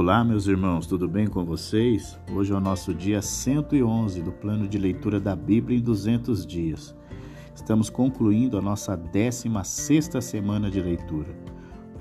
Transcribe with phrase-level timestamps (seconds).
[0.00, 2.18] Olá, meus irmãos, tudo bem com vocês?
[2.32, 6.96] Hoje é o nosso dia 111 do plano de leitura da Bíblia em 200 dias.
[7.54, 11.28] Estamos concluindo a nossa 16 semana de leitura.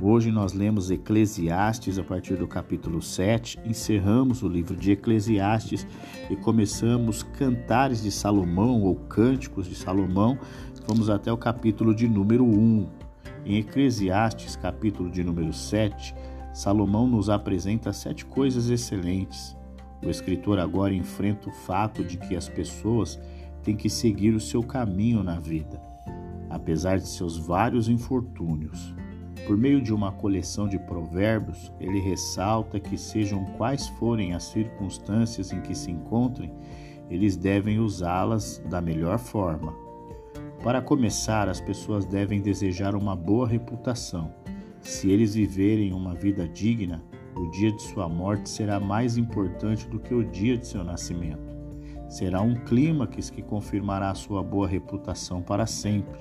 [0.02, 5.86] Hoje nós lemos Eclesiastes a partir do capítulo 7, encerramos o livro de Eclesiastes
[6.30, 10.40] e começamos Cantares de Salomão ou Cânticos de Salomão.
[10.88, 13.10] Vamos até o capítulo de número 1.
[13.46, 16.16] Em Eclesiastes, capítulo de número 7,
[16.60, 19.56] Salomão nos apresenta sete coisas excelentes.
[20.04, 23.18] O escritor agora enfrenta o fato de que as pessoas
[23.64, 25.82] têm que seguir o seu caminho na vida,
[26.50, 28.94] apesar de seus vários infortúnios.
[29.48, 35.54] Por meio de uma coleção de provérbios, ele ressalta que, sejam quais forem as circunstâncias
[35.54, 36.54] em que se encontrem,
[37.10, 39.74] eles devem usá-las da melhor forma.
[40.62, 44.38] Para começar, as pessoas devem desejar uma boa reputação
[44.82, 47.04] se eles viverem uma vida digna,
[47.36, 51.58] o dia de sua morte será mais importante do que o dia de seu nascimento.
[52.08, 56.20] Será um clímax que confirmará sua boa reputação para sempre.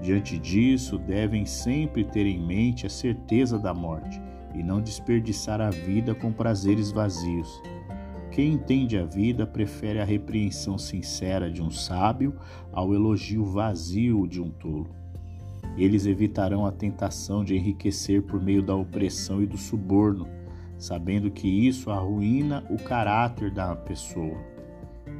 [0.00, 4.20] Diante disso, devem sempre ter em mente a certeza da morte
[4.54, 7.62] e não desperdiçar a vida com prazeres vazios.
[8.30, 12.34] Quem entende a vida prefere a repreensão sincera de um sábio
[12.72, 14.99] ao elogio vazio de um tolo.
[15.80, 20.28] Eles evitarão a tentação de enriquecer por meio da opressão e do suborno,
[20.76, 24.36] sabendo que isso arruína o caráter da pessoa.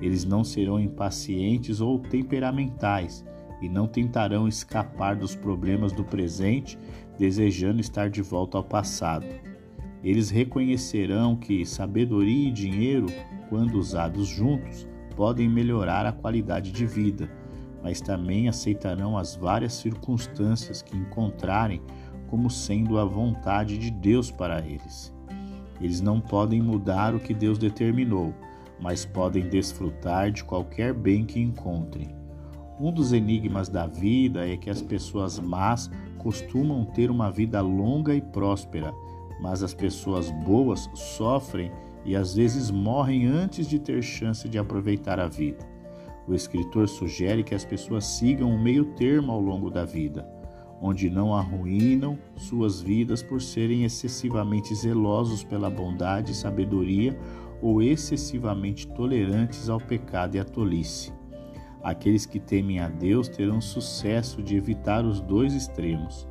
[0.02, 3.24] Eles não serão impacientes ou temperamentais
[3.62, 6.78] e não tentarão escapar dos problemas do presente,
[7.18, 9.24] desejando estar de volta ao passado.
[10.04, 13.06] Eles reconhecerão que sabedoria e dinheiro,
[13.48, 14.86] quando usados juntos,
[15.16, 17.39] podem melhorar a qualidade de vida
[17.82, 21.80] mas também aceitarão as várias circunstâncias que encontrarem
[22.28, 25.12] como sendo a vontade de Deus para eles.
[25.80, 28.34] Eles não podem mudar o que Deus determinou,
[28.80, 32.14] mas podem desfrutar de qualquer bem que encontrem.
[32.78, 38.14] Um dos enigmas da vida é que as pessoas más costumam ter uma vida longa
[38.14, 38.92] e próspera,
[39.40, 41.70] mas as pessoas boas sofrem
[42.04, 45.69] e às vezes morrem antes de ter chance de aproveitar a vida.
[46.30, 50.24] O escritor sugere que as pessoas sigam um meio termo ao longo da vida,
[50.80, 57.18] onde não arruinam suas vidas por serem excessivamente zelosos pela bondade e sabedoria
[57.60, 61.12] ou excessivamente tolerantes ao pecado e à tolice.
[61.82, 66.28] Aqueles que temem a Deus terão sucesso de evitar os dois extremos.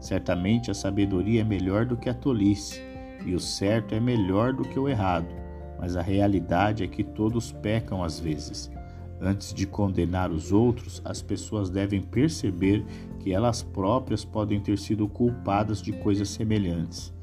[0.00, 2.82] Certamente a sabedoria é melhor do que a tolice,
[3.24, 5.32] e o certo é melhor do que o errado,
[5.78, 8.74] mas a realidade é que todos pecam às vezes.
[9.20, 12.84] Antes de condenar os outros, as pessoas devem perceber
[13.20, 17.14] que elas próprias podem ter sido culpadas de coisas semelhantes.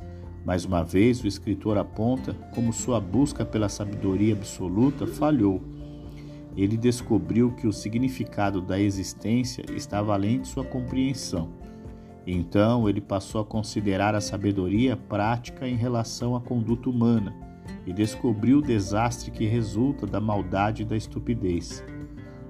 [0.45, 5.61] Mais uma vez, o escritor aponta como sua busca pela sabedoria absoluta falhou.
[6.57, 11.49] Ele descobriu que o significado da existência estava além de sua compreensão.
[12.25, 17.52] Então, ele passou a considerar a sabedoria prática em relação à conduta humana
[17.85, 21.83] e descobriu o desastre que resulta da maldade e da estupidez.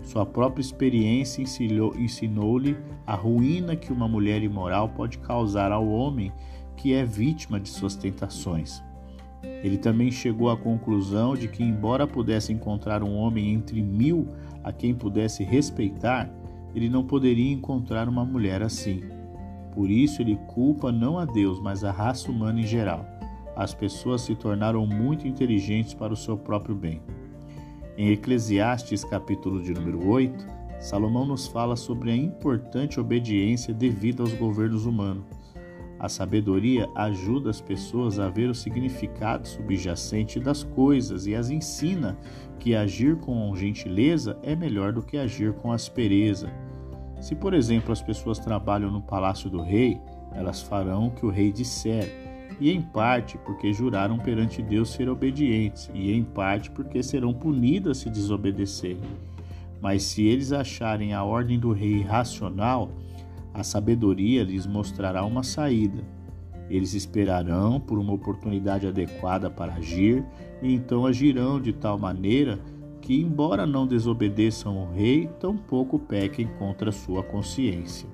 [0.02, 6.32] Sua própria experiência ensinou-lhe a ruína que uma mulher imoral pode causar ao homem
[6.76, 8.84] que é vítima de suas tentações.
[9.64, 14.28] Ele também chegou à conclusão de que, embora pudesse encontrar um homem entre mil
[14.64, 16.30] a quem pudesse respeitar,
[16.76, 19.04] ele não poderia encontrar uma mulher assim.
[19.74, 23.13] Por isso, ele culpa não a Deus, mas a raça humana em geral
[23.56, 27.02] as pessoas se tornaram muito inteligentes para o seu próprio bem.
[27.98, 30.46] Em Eclesiastes, capítulo de número 8,
[30.80, 35.26] Salomão nos fala sobre a importante obediência devida aos governos humanos.
[36.00, 42.18] A sabedoria ajuda as pessoas a ver o significado subjacente das coisas e as ensina
[42.60, 46.52] que agir com gentileza é melhor do que agir com aspereza.
[47.22, 50.02] Se, por exemplo, as pessoas trabalham no palácio do rei,
[50.34, 55.10] elas farão o que o rei disser e em parte porque juraram perante Deus ser
[55.10, 59.02] obedientes, e em parte porque serão punidas se desobedecerem.
[59.82, 62.90] Mas se eles acharem a ordem do rei racional,
[63.54, 66.04] a sabedoria lhes mostrará uma saída.
[66.70, 70.24] Eles esperarão por uma oportunidade adequada para agir,
[70.62, 72.60] e então agirão de tal maneira
[73.02, 78.08] que, embora não desobedeçam o rei, tampouco pequem contra sua consciência.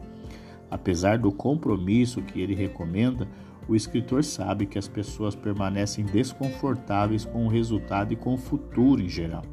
[0.70, 3.28] Apesar do compromisso que ele recomenda,
[3.70, 9.00] o escritor sabe que as pessoas permanecem desconfortáveis com o resultado e com o futuro
[9.00, 9.44] em geral.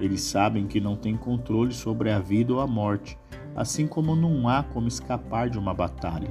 [0.00, 3.16] Eles sabem que não têm controle sobre a vida ou a morte,
[3.54, 6.28] assim como não há como escapar de uma batalha.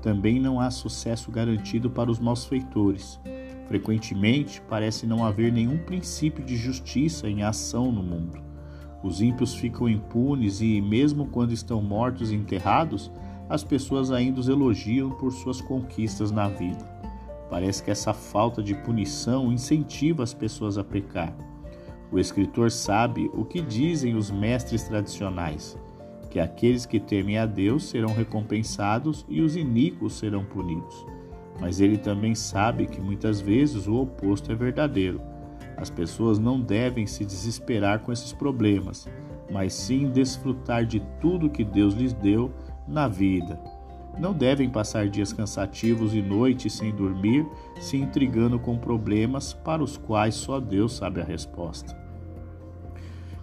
[0.00, 3.20] Também não há sucesso garantido para os malfeitores.
[3.66, 8.40] Frequentemente, parece não haver nenhum princípio de justiça em ação no mundo.
[9.02, 13.10] Os ímpios ficam impunes e, mesmo quando estão mortos e enterrados,
[13.52, 16.82] as pessoas ainda os elogiam por suas conquistas na vida.
[17.50, 21.36] Parece que essa falta de punição incentiva as pessoas a pecar.
[22.10, 25.76] O escritor sabe o que dizem os mestres tradicionais:
[26.30, 31.06] que aqueles que temem a Deus serão recompensados e os iníquos serão punidos.
[31.60, 35.20] Mas ele também sabe que muitas vezes o oposto é verdadeiro.
[35.76, 39.06] As pessoas não devem se desesperar com esses problemas,
[39.50, 42.50] mas sim desfrutar de tudo que Deus lhes deu
[42.86, 43.60] na vida.
[44.18, 47.46] Não devem passar dias cansativos e noites sem dormir,
[47.80, 51.96] se intrigando com problemas para os quais só Deus sabe a resposta.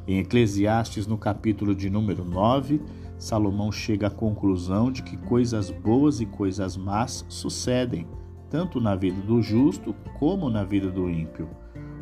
[0.08, 2.82] Em Eclesiastes, no capítulo de número 9,
[3.18, 8.08] Salomão chega à conclusão de que coisas boas e coisas más sucedem,
[8.50, 11.50] tanto na vida do justo como na vida do ímpio.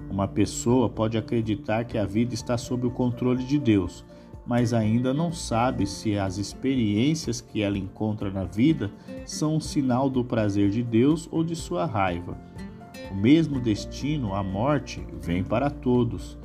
[0.09, 4.05] Uma pessoa pode acreditar que a vida está sob o controle de Deus,
[4.47, 8.89] mas ainda não sabe se as experiências que ela encontra na vida
[9.25, 12.37] são um sinal do prazer de Deus ou de sua raiva.
[13.11, 16.37] O mesmo destino, a morte, vem para todos.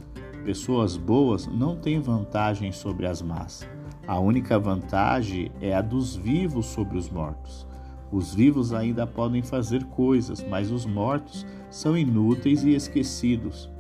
[0.45, 3.69] Pessoas boas não têm vantagem sobre as más.
[4.07, 7.67] A única vantagem é a dos vivos sobre os mortos.
[8.11, 13.71] Os vivos ainda podem fazer coisas, mas os mortos são inúteis e esquecidos.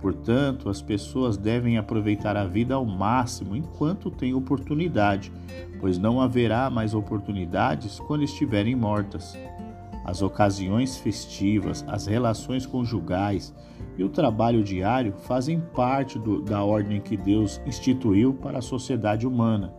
[0.00, 5.32] Portanto, as pessoas devem aproveitar a vida ao máximo enquanto têm oportunidade,
[5.80, 9.36] pois não haverá mais oportunidades quando estiverem mortas.
[10.04, 13.52] As ocasiões festivas, as relações conjugais
[13.98, 19.26] e o trabalho diário fazem parte do, da ordem que Deus instituiu para a sociedade
[19.26, 19.74] humana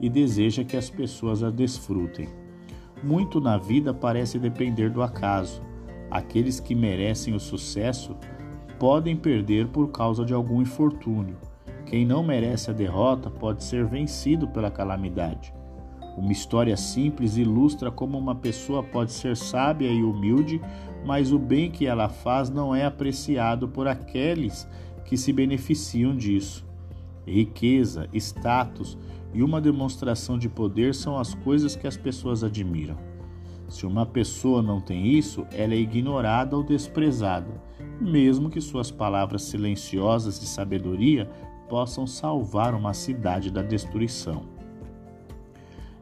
[0.00, 2.28] e deseja que as pessoas a desfrutem.
[3.02, 5.62] Muito na vida parece depender do acaso.
[6.10, 8.16] Aqueles que merecem o sucesso
[8.80, 11.36] podem perder por causa de algum infortúnio.
[11.84, 15.52] Quem não merece a derrota pode ser vencido pela calamidade.
[16.16, 20.62] Uma história simples ilustra como uma pessoa pode ser sábia e humilde,
[21.04, 24.66] mas o bem que ela faz não é apreciado por aqueles
[25.04, 26.66] que se beneficiam disso.
[27.26, 28.96] Riqueza, status
[29.34, 32.96] e uma demonstração de poder são as coisas que as pessoas admiram.
[33.68, 37.69] Se uma pessoa não tem isso, ela é ignorada ou desprezada,
[38.00, 41.30] mesmo que suas palavras silenciosas de sabedoria
[41.68, 44.42] possam salvar uma cidade da destruição.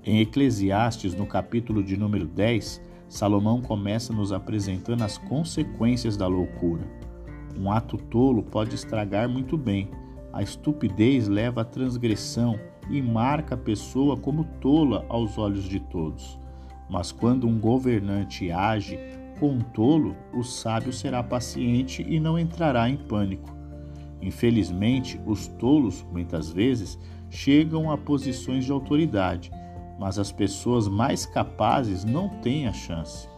[0.04, 6.86] Em Eclesiastes, no capítulo de número 10, Salomão começa nos apresentando as consequências da loucura.
[7.58, 9.90] Um ato tolo pode estragar muito bem.
[10.32, 12.58] A estupidez leva à transgressão
[12.88, 16.38] e marca a pessoa como tola aos olhos de todos.
[16.88, 18.98] Mas quando um governante age
[19.38, 23.56] com um tolo, o sábio será paciente e não entrará em pânico.
[24.20, 26.98] Infelizmente, os tolos, muitas vezes,
[27.30, 29.50] chegam a posições de autoridade
[29.98, 33.28] mas as pessoas mais capazes não têm a chance.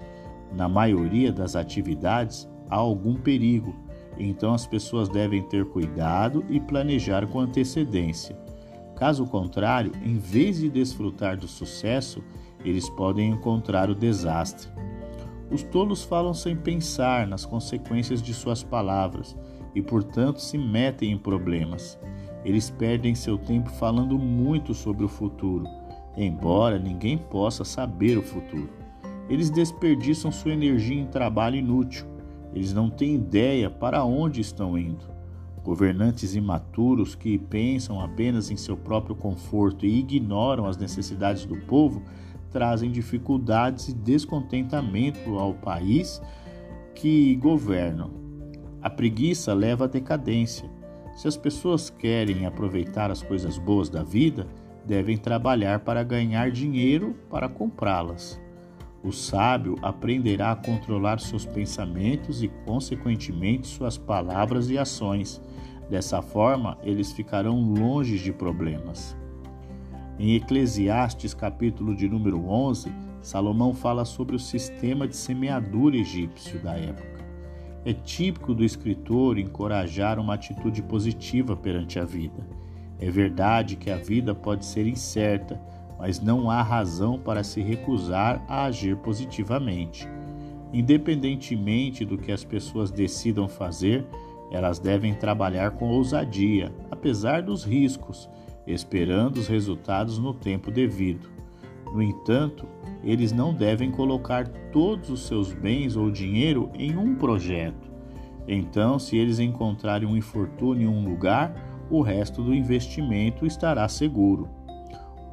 [0.53, 3.75] Na maioria das atividades há algum perigo,
[4.19, 8.37] então as pessoas devem ter cuidado e planejar com antecedência.
[8.95, 12.23] Caso contrário, em vez de desfrutar do sucesso,
[12.63, 14.69] eles podem encontrar o desastre.
[15.51, 19.37] Os tolos falam sem pensar nas consequências de suas palavras
[19.75, 21.99] e, portanto, se metem em problemas.
[22.45, 25.65] Eles perdem seu tempo falando muito sobre o futuro
[26.17, 28.71] embora ninguém possa saber o futuro.
[29.29, 32.07] Eles desperdiçam sua energia em trabalho inútil.
[32.53, 35.09] Eles não têm ideia para onde estão indo.
[35.63, 42.03] Governantes imaturos que pensam apenas em seu próprio conforto e ignoram as necessidades do povo
[42.51, 46.21] trazem dificuldades e descontentamento ao país
[46.95, 48.11] que governam.
[48.83, 50.69] A preguiça leva à decadência.
[51.15, 54.47] Se as pessoas querem aproveitar as coisas boas da vida,
[54.87, 58.41] devem trabalhar para ganhar dinheiro para comprá-las.
[59.03, 65.41] O sábio aprenderá a controlar seus pensamentos e, consequentemente, suas palavras e ações.
[65.89, 69.17] Dessa forma, eles ficarão longe de problemas.
[70.21, 76.77] Em Eclesiastes, capítulo de número 11, Salomão fala sobre o sistema de semeadura egípcio da
[76.77, 77.25] época.
[77.85, 82.47] É típico do escritor encorajar uma atitude positiva perante a vida
[83.01, 85.59] é verdade que a vida pode ser incerta,
[85.99, 90.07] mas não há razão para se recusar a agir positivamente.
[90.71, 94.05] Independentemente do que as pessoas decidam fazer,
[94.53, 98.29] elas devem trabalhar com ousadia, apesar dos riscos,
[98.73, 101.29] esperando os resultados no tempo devido.
[101.93, 102.67] No entanto,
[103.03, 107.91] eles não devem colocar todos os seus bens ou dinheiro em um projeto.
[108.47, 111.55] Então, se eles encontrarem um infortúnio em um lugar,
[111.91, 114.49] o resto do investimento estará seguro.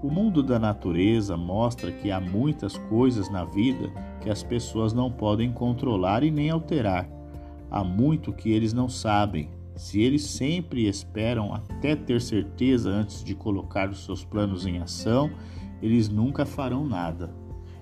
[0.01, 3.89] O mundo da natureza mostra que há muitas coisas na vida
[4.21, 7.09] que as pessoas não podem controlar e nem alterar.
[7.69, 9.49] Há muito que eles não sabem.
[9.77, 15.29] Se eles sempre esperam até ter certeza antes de colocar os seus planos em ação,
[15.81, 17.31] eles nunca farão nada.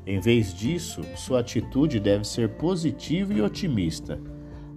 [0.05, 4.19] Em vez disso, sua atitude deve ser positiva e otimista.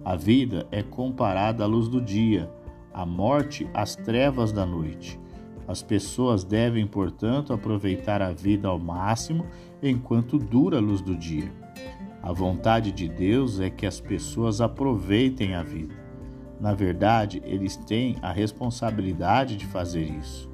[0.03, 2.49] A vida é comparada à luz do dia,
[2.93, 5.19] a morte às trevas da noite.
[5.67, 9.45] As pessoas devem, portanto, aproveitar a vida ao máximo
[9.83, 11.51] enquanto dura a luz do dia.
[12.23, 15.98] A vontade de Deus é que as pessoas aproveitem a vida.
[16.59, 20.49] Na verdade, eles têm a responsabilidade de fazer isso.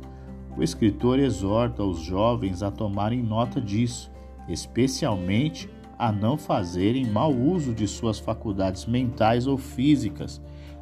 [0.56, 4.12] O escritor exorta os jovens a tomarem nota disso,
[4.48, 10.42] especialmente a não fazerem mau uso de suas faculdades mentais ou físicas,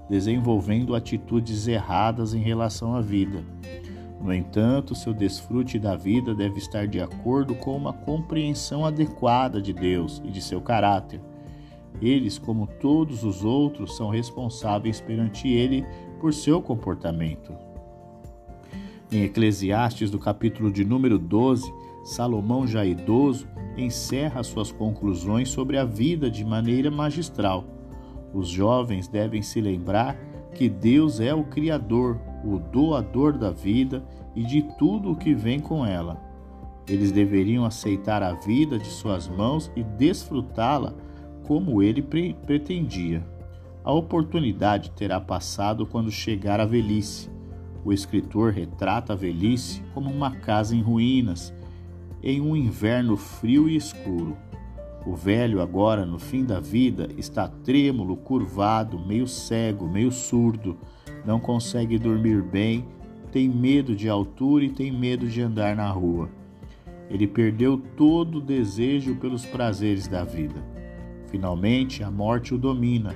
[0.10, 3.44] desenvolvendo atitudes erradas em relação à vida.
[4.22, 9.74] No entanto, seu desfrute da vida deve estar de acordo com uma compreensão adequada de
[9.74, 11.20] Deus e de seu caráter.
[12.02, 15.86] Eles, como todos os outros, são responsáveis perante Ele
[16.20, 17.54] por seu comportamento.
[19.12, 21.72] Em Eclesiastes, do capítulo de número 12,
[22.04, 23.48] Salomão, já idoso,
[23.78, 27.64] encerra suas conclusões sobre a vida de maneira magistral.
[28.34, 30.16] Os jovens devem se lembrar
[30.54, 34.04] que Deus é o Criador, o doador da vida
[34.36, 36.22] e de tudo o que vem com ela.
[36.88, 40.94] Eles deveriam aceitar a vida de suas mãos e desfrutá-la
[41.44, 43.26] como ele pre pretendia.
[43.84, 47.30] A oportunidade terá passado quando chegar a velhice.
[47.84, 51.54] O escritor retrata a velhice como uma casa em ruínas,
[52.24, 54.38] em um inverno frio e escuro.
[55.06, 60.78] O velho, agora no fim da vida, está trêmulo, curvado, meio cego, meio surdo,
[61.26, 62.86] não consegue dormir bem,
[63.34, 66.30] tem medo de altura e tem medo de andar na rua.
[67.10, 70.64] Ele perdeu todo o desejo pelos prazeres da vida.
[71.34, 73.16] Finalmente, a morte o domina.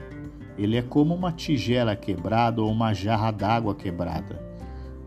[0.58, 4.42] Ele é como uma tigela quebrada ou uma jarra d'água quebrada.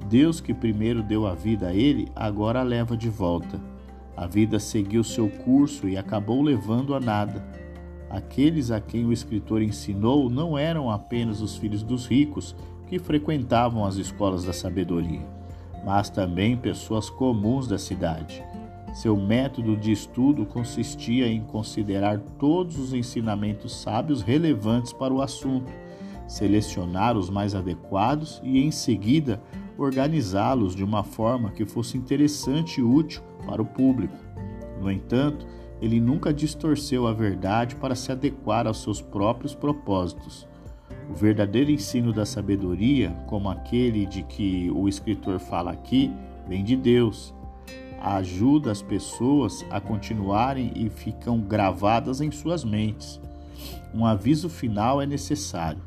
[0.08, 3.60] Deus, que primeiro deu a vida a ele, agora a leva de volta.
[4.16, 7.44] A vida seguiu seu curso e acabou levando a nada.
[8.08, 12.54] Aqueles a quem o escritor ensinou não eram apenas os filhos dos ricos
[12.86, 15.26] que frequentavam as escolas da sabedoria,
[15.84, 18.40] mas também pessoas comuns da cidade.
[18.92, 25.72] Seu método de estudo consistia em considerar todos os ensinamentos sábios relevantes para o assunto,
[26.26, 29.40] selecionar os mais adequados e, em seguida,
[29.78, 34.16] organizá-los de uma forma que fosse interessante e útil para o público.
[34.80, 35.46] No entanto,
[35.80, 40.46] ele nunca distorceu a verdade para se adequar aos seus próprios propósitos.
[41.08, 46.12] O verdadeiro ensino da sabedoria, como aquele de que o escritor fala aqui,
[46.46, 47.34] vem de Deus.
[48.00, 53.20] Ajuda as pessoas a continuarem e ficam gravadas em suas mentes.
[53.94, 55.82] Um aviso final é necessário.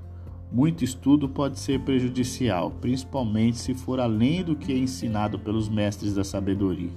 [0.51, 6.13] Muito estudo pode ser prejudicial, principalmente se for além do que é ensinado pelos mestres
[6.13, 6.91] da sabedoria.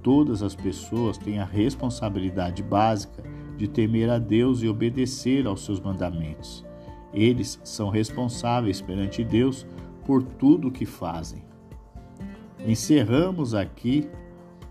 [0.00, 3.24] Todas as pessoas têm a responsabilidade básica
[3.56, 6.64] de temer a Deus e obedecer aos seus mandamentos.
[7.12, 9.66] Eles são responsáveis perante Deus
[10.06, 11.42] por tudo o que fazem.
[12.64, 14.08] Encerramos aqui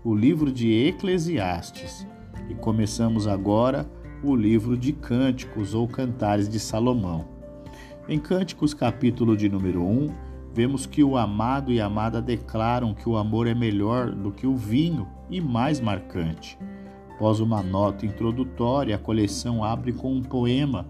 [0.02, 2.06] o livro de Eclesiastes
[2.48, 3.86] e começamos agora
[4.24, 7.26] o livro de Cânticos ou Cantares de Salomão.
[8.08, 10.08] Em Cânticos, capítulo de número 1,
[10.54, 14.56] vemos que o amado e amada declaram que o amor é melhor do que o
[14.56, 16.58] vinho e mais marcante.
[17.10, 20.86] Após uma nota introdutória, a coleção abre com um poema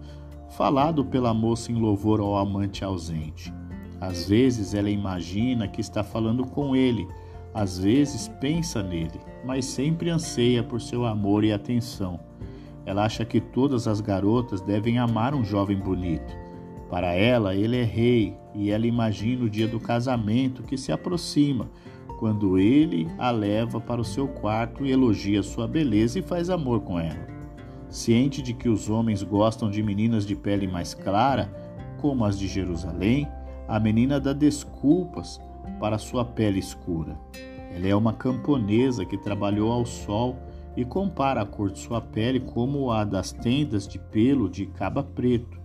[0.51, 3.53] falado pela moça em louvor ao amante ausente.
[4.05, 7.07] Às vezes ela imagina que está falando com ele,
[7.53, 12.19] às vezes pensa nele, mas sempre anseia por seu amor e atenção.
[12.85, 16.35] Ela acha que todas as garotas devem amar um jovem bonito.
[16.89, 21.69] Para ela, ele é rei e ela imagina o dia do casamento que se aproxima,
[22.19, 26.81] quando ele a leva para o seu quarto e elogia sua beleza e faz amor
[26.81, 27.25] com ela.
[27.87, 31.49] Ciente de que os homens gostam de meninas de pele mais clara,
[32.01, 33.29] como as de Jerusalém,
[33.67, 35.39] a menina dá desculpas
[35.79, 37.17] para sua pele escura.
[37.75, 40.35] Ela é uma camponesa que trabalhou ao sol
[40.75, 45.03] e compara a cor de sua pele como a das tendas de pelo de caba
[45.03, 45.59] preto.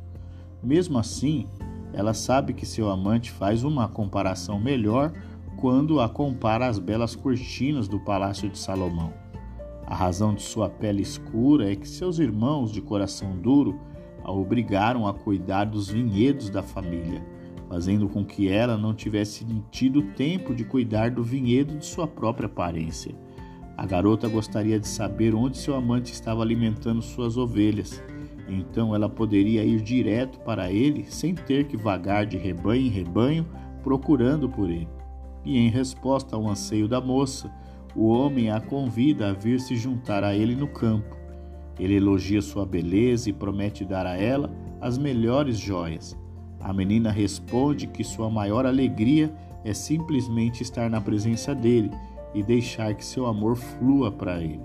[0.62, 1.46] Mesmo assim,
[1.92, 5.12] ela sabe que seu amante faz uma comparação melhor
[5.56, 9.12] quando a compara às belas cortinas do palácio de Salomão.
[9.86, 13.80] A razão de sua pele escura é que seus irmãos de coração duro
[14.22, 17.24] a obrigaram a cuidar dos vinhedos da família,
[17.68, 22.46] fazendo com que ela não tivesse tido tempo de cuidar do vinhedo de sua própria
[22.46, 23.14] aparência.
[23.76, 28.02] A garota gostaria de saber onde seu amante estava alimentando suas ovelhas.
[28.48, 33.46] Então ela poderia ir direto para ele sem ter que vagar de rebanho em rebanho
[33.82, 34.88] procurando por ele.
[35.44, 37.52] E em resposta ao anseio da moça,
[37.94, 41.16] o homem a convida a vir se juntar a ele no campo.
[41.78, 46.18] Ele elogia sua beleza e promete dar a ela as melhores joias.
[46.60, 49.32] A menina responde que sua maior alegria
[49.64, 51.90] é simplesmente estar na presença dele
[52.34, 54.60] e deixar que seu amor flua para ele.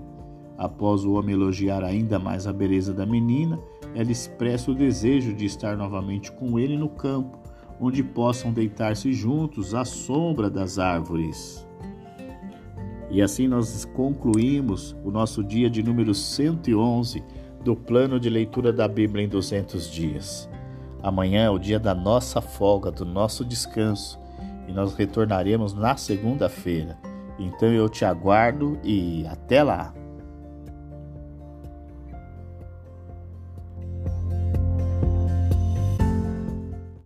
[0.56, 3.58] Após o homem elogiar ainda mais a beleza da menina,
[3.94, 7.38] ela expressa o desejo de estar novamente com ele no campo,
[7.80, 11.66] onde possam deitar-se juntos à sombra das árvores.
[13.10, 17.22] E assim nós concluímos o nosso dia de número 111
[17.64, 20.48] do plano de leitura da Bíblia em 200 dias.
[21.04, 24.18] Amanhã é o dia da nossa folga, do nosso descanso,
[24.66, 26.96] e nós retornaremos na segunda-feira.
[27.38, 29.92] Então eu te aguardo e até lá!